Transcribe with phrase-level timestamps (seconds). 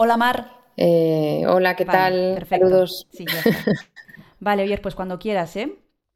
[0.00, 0.52] Hola, Mar.
[0.76, 2.34] Eh, hola, ¿qué Vale, tal?
[2.34, 2.66] perfecto.
[2.68, 3.06] Saludos.
[3.12, 3.72] Sí, ya está.
[4.40, 5.72] Vale, oyer, pues cuando quieras, ¿eh?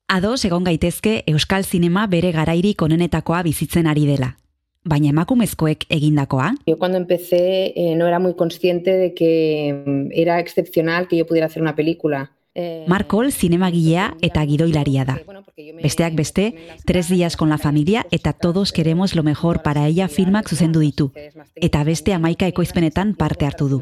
[0.06, 4.36] Ados egon gaitezke euskal zinema bere garairik onenetakoa bizitzen ari dela.
[4.84, 10.38] Baina emakumezkoek egindakoa, Yo cuando empecé eh, no era muy consciente de que mm, era
[10.38, 12.30] excepcional que yo pudiera hacer una película.
[12.54, 15.18] Eh, Markol zinemagilea eta gidoilaria da.
[15.54, 16.54] Besteak beste,
[16.86, 21.12] tres días con la familia eta todos queremos lo mejor para ella filmak zuzendu ditu.
[21.56, 23.80] Eta beste amaika ekoizpenetan parte hartu du.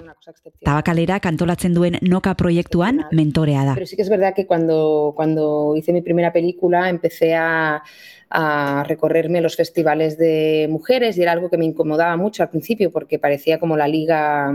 [0.66, 3.75] Tabakalera kantolatzen duen Noka proiektuan mentorea da.
[3.75, 7.84] Pero sí que es verdad que cuando, cuando hice mi primera película empecé a,
[8.30, 12.91] a recorrerme los festivales de mujeres y era algo que me incomodaba mucho al principio
[12.91, 14.52] porque parecía como la liga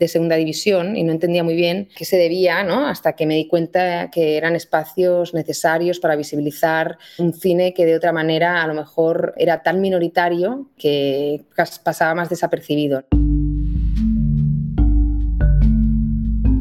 [0.00, 2.86] de segunda división y no entendía muy bien qué se debía, ¿no?
[2.86, 7.94] Hasta que me di cuenta que eran espacios necesarios para visibilizar un cine que de
[7.94, 11.42] otra manera a lo mejor era tan minoritario que
[11.84, 13.04] pasaba más desapercibido.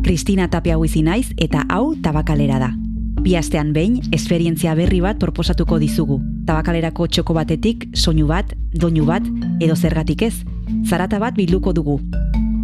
[0.04, 2.74] Kristina Tapia huizi naiz eta hau tabakalera da.
[3.22, 6.18] Bi astean behin, esperientzia berri bat proposatuko dizugu.
[6.48, 9.28] Tabakalerako txoko batetik, soinu bat, doinu bat,
[9.62, 10.34] edo zergatik ez,
[10.88, 12.00] zarata bat bilduko dugu.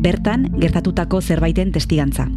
[0.05, 2.27] Bertan, gertatutako zerbaiten testigantza.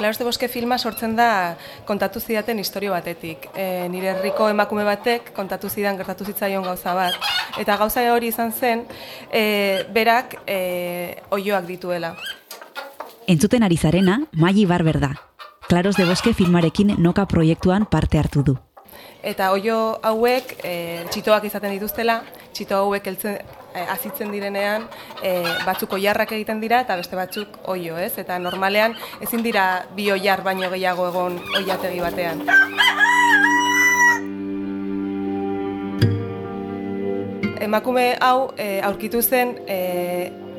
[0.00, 1.54] Klaus de Boske filma sortzen da
[1.86, 3.46] kontatu zidaten istorio batetik.
[3.54, 7.14] E, nire herriko emakume batek kontatu zidan gertatu zitzaion gauza bat.
[7.60, 8.86] Eta gauza hori izan zen,
[9.30, 12.16] e, berak e, oioak dituela.
[13.30, 15.29] Entzuten ari zarena, Maili Barber da.
[15.70, 18.56] Klaros de Boske filmarekin noka proiektuan parte hartu du.
[19.22, 20.72] Eta oio hauek e,
[21.14, 22.16] txitoak izaten dituztela,
[22.50, 23.36] txito hauek heltzen,
[23.70, 24.88] e, azitzen direnean
[25.22, 28.16] e, batzuk oiarrak egiten dira eta beste batzuk oio, ez?
[28.18, 32.42] Eta normalean ezin dira bi oiar baino gehiago egon oiategi batean.
[37.68, 39.78] Emakume hau e, aurkitu zen e,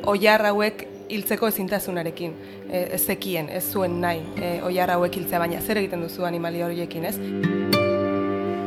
[0.08, 2.34] oiar hauek hiltzeko ezintasunarekin.
[2.68, 6.64] E, ez zekien, ez zuen nahi e, oiar hauek hiltzea, baina zer egiten duzu animali
[6.64, 7.16] horiekin, ez?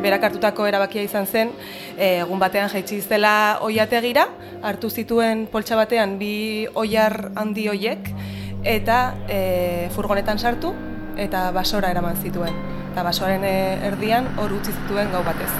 [0.06, 1.52] berak hartutako erabakia izan zen,
[1.98, 4.28] e, egun batean jaitsi zela oiategira,
[4.62, 8.12] hartu zituen poltsa batean bi oiar handi hoiek,
[8.76, 9.40] eta e,
[9.96, 10.76] furgonetan sartu,
[11.18, 12.54] eta basora eraman zituen.
[12.92, 13.56] Eta basoaren e,
[13.90, 15.52] erdian hor utzi zituen gau batez.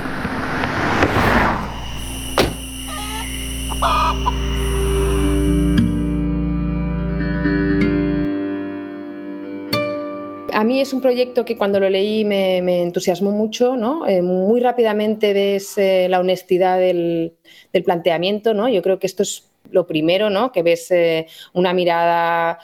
[10.56, 14.08] A mí es un proyecto que cuando lo leí me, entusiasmó mucho, ¿no?
[14.08, 17.34] Eh, muy rápidamente ves eh, la honestidad del,
[17.84, 18.70] planteamiento, ¿no?
[18.70, 20.54] Yo creo que esto es lo primero, ¿no?
[20.54, 22.60] Que ves eh, una mirada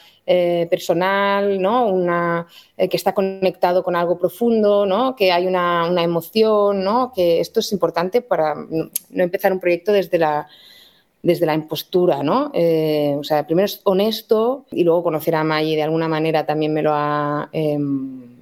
[0.69, 1.87] personal, ¿no?
[1.87, 2.47] Una,
[2.77, 5.13] que está conectado con algo profundo, ¿no?
[5.13, 7.11] Que hay una, una emoción, ¿no?
[7.13, 10.47] Que esto es importante para no empezar un proyecto desde la,
[11.23, 12.51] desde la impostura, ¿no?
[12.53, 16.73] Eh, o sea, primero es honesto y luego conocer a Maggie de alguna manera también
[16.73, 17.77] me lo ha, eh,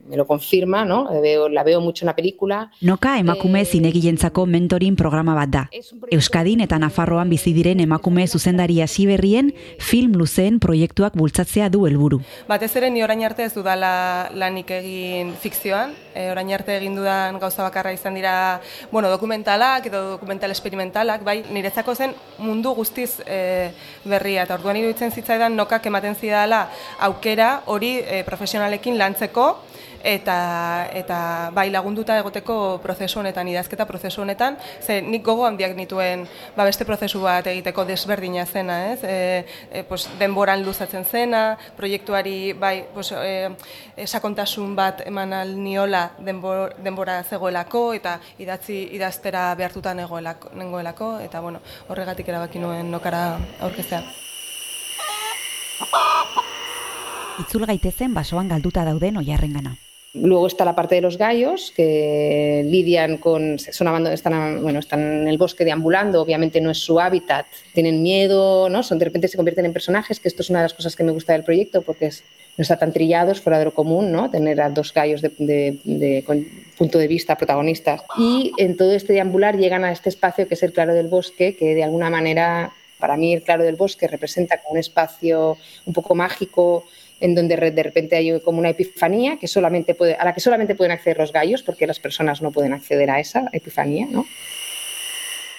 [0.09, 1.07] me lo confirma, ¿no?
[1.11, 2.71] La veo, la veo mucho en la película.
[2.81, 5.63] Noka emakume zinegilentzako mentoring programa bat da.
[6.11, 12.23] Euskadin eta Nafarroan bizi diren emakume zuzendari hasi berrien film luzeen proiektuak bultzatzea du helburu.
[12.49, 17.37] Batez ere ni orain arte ez dudala lanik egin fikzioan, e, orain arte egin dudan
[17.39, 18.33] gauza bakarra izan dira,
[18.91, 23.69] bueno, dokumentalak edo dokumental experimentalak, bai, niretzako zen mundu guztiz e,
[24.09, 26.65] berria eta orduan iruditzen zitzaidan nokak ematen zidala
[27.05, 29.68] aukera hori e, profesionalekin lantzeko
[30.03, 36.27] eta eta bai lagunduta egoteko prozesu honetan idazketa prozesu honetan ze nik gogo handiak nituen
[36.55, 39.03] ba beste prozesu bat egiteko desberdina zena, ez?
[39.03, 43.49] E, e, pues, denboran luzatzen zena, proiektuari bai pues, e,
[44.05, 45.33] sakontasun bat eman
[45.63, 52.91] niola denbor, denbora zegoelako eta idatzi idaztera behartuta negoelako, nengoelako eta bueno, horregatik erabaki nuen
[52.91, 54.03] nokara aurkeztea.
[57.39, 59.77] Itzul gaitezen basoan galduta dauden oiarrengana.
[60.13, 65.27] Luego está la parte de los gallos que lidian con, son están, bueno, están en
[65.27, 68.81] el bosque deambulando, obviamente no es su hábitat, tienen miedo, ¿no?
[68.81, 71.03] Son, de repente se convierten en personajes, que esto es una de las cosas que
[71.03, 72.09] me gusta del proyecto porque
[72.57, 74.31] no está tan trillado, es fuera de lo común, ¿no?
[74.31, 76.43] Tener a dos gallos de- con
[76.75, 78.01] punto de vista protagonistas.
[78.17, 81.55] Y en todo este deambular llegan a este espacio que es el Claro del Bosque,
[81.55, 85.93] que de alguna manera, para mí el Claro del Bosque representa como un espacio un
[85.93, 86.85] poco mágico,
[87.19, 90.75] en donde de repente hay como una epifanía que solamente puede, a la que solamente
[90.75, 94.25] pueden acceder los gallos porque las personas no pueden acceder a esa epifanía, ¿no?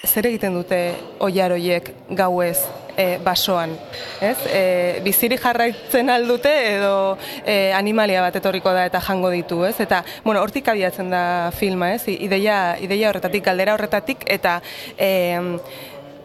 [0.07, 0.79] zer egiten dute
[1.21, 2.57] oiaroiek gauez
[2.97, 3.75] e, basoan,
[4.21, 4.37] ez?
[4.49, 4.63] E,
[5.05, 9.77] biziri jarraitzen aldute edo e, animalia bat etorriko da eta jango ditu, ez?
[9.83, 12.07] Eta, bueno, hortik abiatzen da filma, ez?
[12.09, 14.59] Ideia, ideia horretatik, galdera horretatik, eta
[14.97, 15.59] e,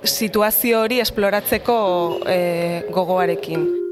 [0.03, 1.81] situazio hori esploratzeko
[2.27, 2.39] e,
[2.91, 3.86] gogoarekin.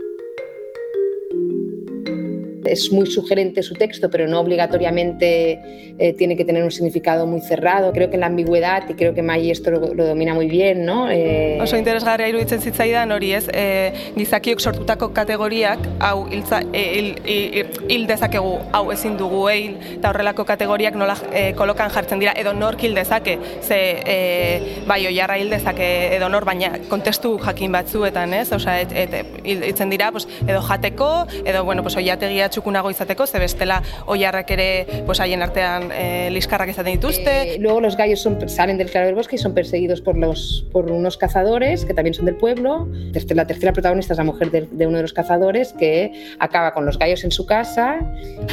[2.65, 7.41] Es muy sugerente su texto, pero no obligatoriamente eh, tiene que tener un significado muy
[7.41, 7.93] cerrado.
[7.93, 11.11] Creo que la ambigüedad, y creo que Mai esto lo, lo domina muy bien, ¿no?
[11.11, 11.59] Eh...
[11.61, 17.71] Oso interesgarria iruditzen zitzaidan hori ez, eh, gizakiok sortutako kategoriak, hau hiltza, eh, hil, hil,
[17.89, 22.53] hil dezakegu, hau ezin dugu eil, eta horrelako kategoriak nola eh, kolokan jartzen dira, edo
[22.53, 28.35] nork hil dezake, ze eh, bai oiarra hil dezake edo nor, baina kontestu jakin batzuetan,
[28.35, 28.51] ez?
[28.53, 29.15] Osa, et, et,
[29.45, 34.69] et, dira, pues, edo jateko, edo, bueno, pues, oiategia txukunago izateko, ze bestela oiarrak ere
[35.07, 37.35] pues, haien artean e, liskarrak izaten dituzte.
[37.55, 40.65] Eh, luego los gallos son, salen del claro del bosque y son perseguidos por, los,
[40.73, 42.89] por unos cazadores que también son del pueblo.
[43.35, 46.87] La tercera protagonista es la mujer de, de uno de los cazadores que acaba con
[46.87, 47.99] los gallos en su casa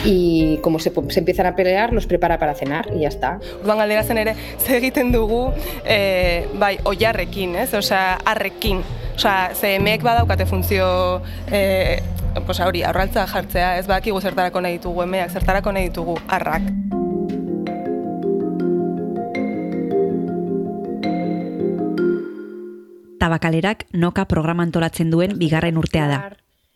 [0.04, 3.40] y como se, se empiezan a pelear, los prepara para cenar y ya está.
[3.62, 5.52] Urban galderazen ere, ze egiten dugu,
[5.86, 7.74] e, bai, oiarrekin, ez?
[7.74, 8.82] Osea, arrekin.
[9.16, 11.22] Osea, ze emeek badaukate funtzio
[11.52, 12.00] e,
[12.46, 16.70] pues hori, aurraltza jartzea, ez badakigu zertarako nahi ditugu emeak, zertarako nahi ditugu arrak.
[23.22, 26.22] Tabakalerak noka programa antolatzen duen bigarren urtea da.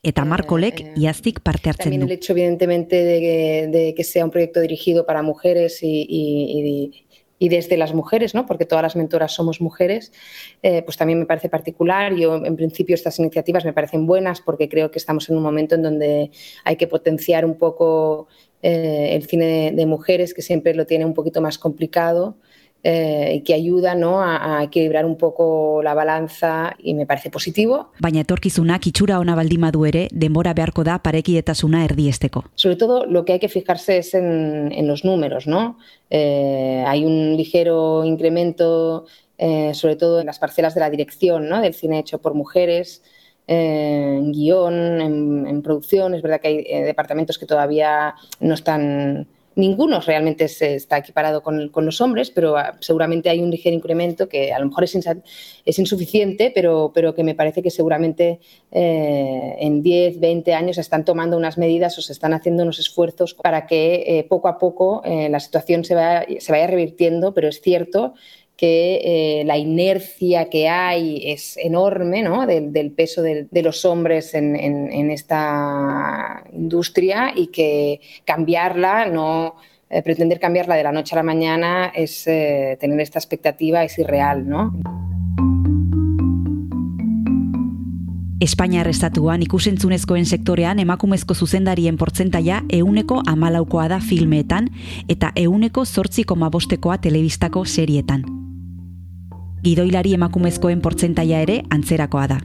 [0.06, 1.98] Eta Markolek eh, iaztik parte hartzen du.
[1.98, 6.06] También el hecho, evidentemente, de que, de que sea un proyecto dirigido para mujeres y,
[6.08, 7.06] y, y
[7.38, 8.46] desde las mujeres, ¿no?
[8.46, 10.12] porque todas las mentoras somos mujeres,
[10.62, 12.14] eh, pues también me parece particular.
[12.14, 15.74] Yo, en principio, estas iniciativas me parecen buenas porque creo que estamos en un momento
[15.74, 16.30] en donde
[16.64, 18.28] hay que potenciar un poco
[18.62, 22.36] eh, el cine de, mujeres, que siempre lo tiene un poquito más complicado
[22.88, 24.22] eh, que ayuda ¿no?
[24.22, 27.90] a, a equilibrar un poco la balanza y me parece positivo.
[27.98, 32.44] Baina etorkizunak itxura ona baldin badu ere, denbora beharko da parekietasuna erdiesteko.
[32.54, 35.78] Sobre todo lo que hay que fijarse es en, en los números, ¿no?
[36.10, 39.06] Eh, hay un ligero incremento,
[39.36, 41.60] eh, sobre todo en las parcelas de la dirección, ¿no?
[41.60, 43.02] Del cine hecho por mujeres,
[43.48, 46.14] eh, en guion, en, en, producción.
[46.14, 51.70] Es verdad que hay departamentos que todavía no están ninguno realmente se está equiparado con,
[51.74, 56.52] los hombres, pero ah, seguramente hay un ligero incremento que a lo mejor es, insuficiente,
[56.54, 58.38] pero, pero, que me parece que seguramente
[58.70, 63.34] eh, en 10, 20 años están tomando unas medidas o se están haciendo unos esfuerzos
[63.34, 67.48] para que eh, poco a poco eh, la situación se vaya, se vaya revirtiendo, pero
[67.48, 68.14] es cierto
[68.56, 72.46] que eh, la inercia que hay es enorme, ¿no?
[72.46, 79.06] Del, del peso de, de, los hombres en, en, en, esta industria y que cambiarla,
[79.06, 79.56] no
[79.90, 83.98] eh, pretender cambiarla de la noche a la mañana es eh, tener esta expectativa, es
[83.98, 84.72] irreal, ¿no?
[88.38, 94.68] Espainiar estatuan ikusentzunezkoen sektorean emakumezko zuzendarien portzentaia euneko amalaukoa da filmeetan
[95.08, 98.35] eta euneko zortziko mabostekoa telebistako serietan
[99.66, 102.38] gidoilari emakumezkoen portzentaia ere antzerakoa da.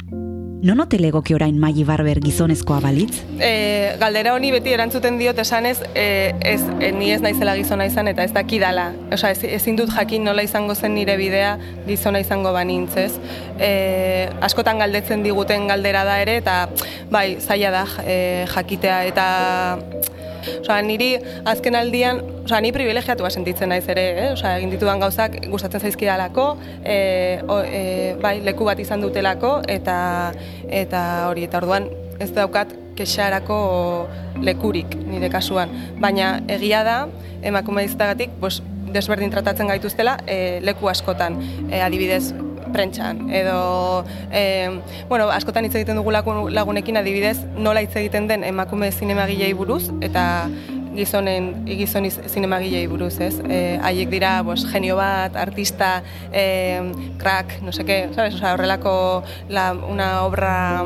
[0.62, 3.24] Non ote legoki orain Maili Barber gizonezkoa balitz?
[3.42, 6.06] E, galdera honi beti erantzuten diot esanez, e,
[6.46, 8.92] ez, e, ni ez naizela gizona izan eta ez dakidala.
[9.14, 11.56] Osa, ez, ezin dut jakin nola izango zen nire bidea
[11.88, 13.12] gizona izango banintz, ez?
[13.58, 13.72] E,
[14.46, 16.58] askotan galdetzen diguten galdera da ere eta
[17.10, 18.18] bai, zaila da e,
[18.54, 19.28] jakitea eta
[20.60, 21.14] Osa, niri
[21.46, 24.28] azken aldian, osa, ni privilegiatu sentitzen naiz ere, eh?
[24.34, 26.98] Osa, egin ditudan gauzak gustatzen zaizkidalako, e,
[27.42, 27.82] e,
[28.22, 29.98] bai, leku bat izan dutelako, eta
[30.68, 31.88] eta hori, eta orduan
[32.20, 33.58] ez daukat kexarako
[34.44, 35.72] lekurik nire kasuan.
[36.02, 36.98] Baina egia da,
[37.42, 38.38] emakume izatagatik,
[38.92, 42.34] desberdin tratatzen gaituztela e, leku askotan, e, adibidez,
[42.74, 48.92] prentxan, edo, e, bueno, askotan hitz egiten dugu lagunekin adibidez, nola hitz egiten den emakume
[48.92, 50.50] zinemagilei buruz, eta
[50.96, 53.36] gizonen gizon zinemagilei buruz, ez?
[53.48, 56.02] E, haiek dira, pues, genio bat, artista,
[56.34, 56.82] e,
[57.22, 58.36] crack, no seke, sabes?
[58.36, 60.84] O sea, horrelako la, una obra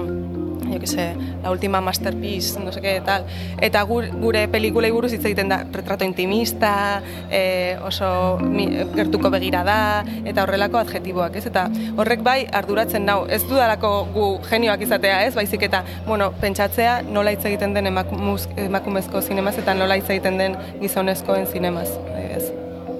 [0.71, 3.25] yo que sé, la última masterpiece, no sé qué, tal.
[3.61, 9.77] Eta gure, pelikulei buruz hitz egiten da, retrato intimista, e, oso mi, gertuko begira da,
[10.25, 11.45] eta horrelako adjetiboak, ez?
[11.51, 11.67] Eta
[11.97, 15.33] horrek bai arduratzen nau, ez dudalako gu genioak izatea, ez?
[15.35, 20.39] Baizik eta, bueno, pentsatzea nola hitz egiten den emakumuz, emakumezko zinemaz eta nola hitz egiten
[20.41, 22.51] den gizonezkoen zinemaz, ez?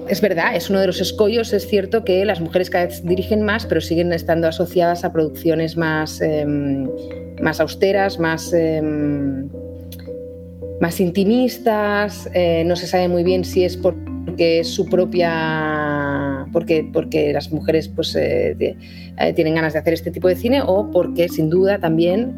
[0.08, 1.52] Es verdad, es uno de los escollos.
[1.52, 5.76] Es cierto que las mujeres cada vez dirigen más, pero siguen estando asociadas a producciones
[5.76, 6.46] más eh,
[7.40, 8.82] más austeras, más, eh,
[10.80, 12.28] más intimistas.
[12.34, 17.50] Eh, no se sabe muy bien si es porque es su propia porque, porque las
[17.52, 18.56] mujeres pues, eh,
[19.18, 22.36] eh, tienen ganas de hacer este tipo de cine o porque sin duda también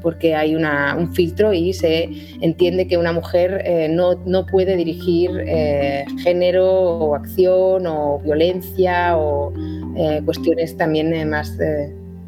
[0.00, 2.08] porque hay una, un filtro y se
[2.40, 5.30] entiende que una mujer no, no, puede dirigir
[6.22, 9.52] género o acción o violencia o
[10.24, 11.56] cuestiones también más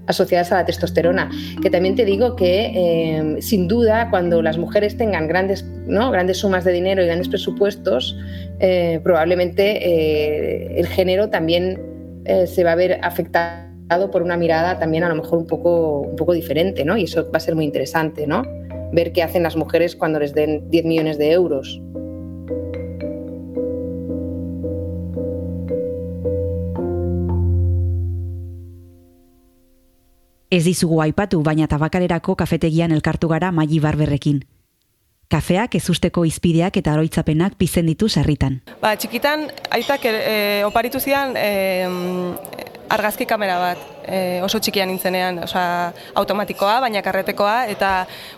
[0.06, 1.30] asociadas a la testosterona.
[1.62, 6.10] Que también te digo que, eh, sin duda, cuando las mujeres tengan grandes, ¿no?
[6.10, 8.16] grandes sumas de dinero y grandes presupuestos,
[8.60, 11.80] eh, probablemente eh, el género también
[12.46, 16.16] se va a ver afectado por una mirada también a lo mejor un poco, un
[16.16, 16.96] poco diferente, ¿no?
[16.96, 18.42] Y eso va a ser muy interesante, ¿no?
[18.92, 21.80] Ver qué hacen las mujeres cuando les den 10 millones de euros.
[30.56, 34.38] Ez dizugu aipatu, baina tabakalerako kafetegian elkartu gara maili barberrekin.
[35.28, 38.60] Kafeak ezusteko izpideak eta oroitzapenak pizen ditu sarritan.
[38.80, 41.90] Ba, txikitan, aitak e, oparitu zidan e,
[42.88, 47.90] argazki kamera bat e, oso txikian nintzenean, osea, automatikoa, baina karretekoa, eta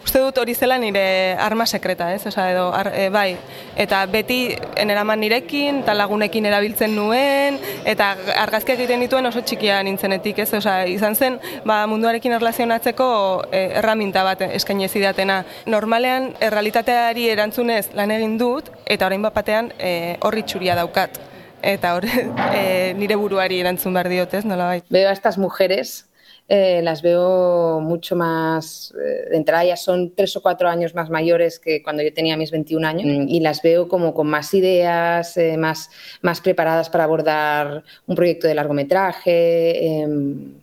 [0.04, 2.24] uste dut hori zela nire arma sekreta, ez?
[2.30, 3.28] Osea, edo, e, bai,
[3.76, 4.40] eta beti
[4.80, 8.10] eneraman nirekin, eta lagunekin erabiltzen nuen, eta
[8.44, 10.50] argazki egiten dituen oso txikia nintzenetik, ez?
[10.60, 11.38] Osea, izan zen,
[11.68, 13.08] ba, munduarekin erlazionatzeko
[13.50, 15.42] e, erraminta bat eskaini zidatena.
[15.68, 21.20] Normalean, errealitateari erantzunez lan egin dut, eta orain bat batean e, horri txuria daukat
[21.62, 22.04] eta hor,
[22.54, 24.82] e, nire buruari erantzun behar diotez, nola bai.
[24.90, 26.08] Veo a estas mujeres,
[26.50, 31.10] eh, las veo mucho más, eh, de entrada ya son tres o cuatro años más
[31.10, 35.36] mayores que cuando yo tenía mis 21 años y las veo como con más ideas,
[35.36, 35.90] eh, más,
[36.22, 40.54] más preparadas para abordar un proyecto de largometraje, em,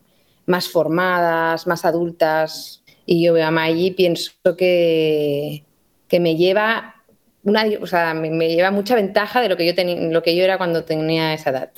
[0.48, 2.82] más formadas, más adultas.
[3.06, 5.64] Y yo veo a Maggie y pienso que,
[6.08, 6.95] que me lleva
[7.46, 10.36] una, o sea, me, me, lleva mucha ventaja de lo que yo, ten, lo que
[10.36, 11.70] yo era cuando tenía esa edad.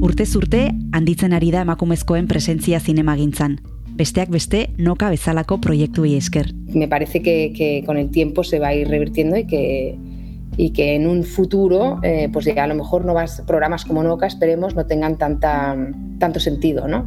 [0.00, 3.60] Urtez urte, handitzen ari da emakumezkoen presentzia zinemagintzan.
[3.98, 6.54] Besteak beste, noka bezalako proiektuei esker.
[6.72, 9.98] Me parece que, que con el tiempo se va a ir revirtiendo y que,
[10.56, 14.02] y que en un futuro, eh, pues ya a lo mejor no vas, programas como
[14.02, 15.76] Noca, esperemos, no tengan tanta,
[16.18, 17.06] tanto sentido, ¿no?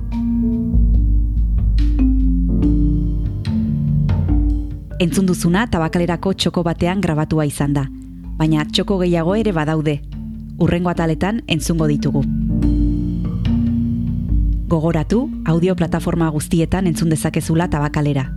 [5.01, 7.87] Entzun duzuna tabakalerako txoko batean grabatua izan da,
[8.37, 9.95] baina txoko gehiago ere badaude.
[10.61, 12.21] Urrengo ataletan entzungo ditugu.
[14.69, 18.27] Gogoratu, audio plataforma guztietan entzun dezakezula tabakalera.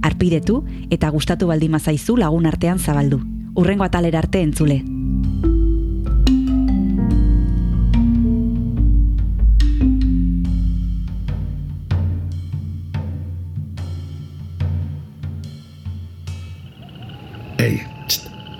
[0.00, 3.20] Arpidetu eta gustatu baldin mazaizu lagun artean zabaldu.
[3.54, 4.95] Urrengo atalera arte entzule.